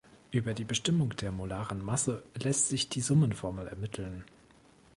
[0.31, 4.23] Über die Bestimmung der molaren Masse lässt sich die Summenformel ermitteln.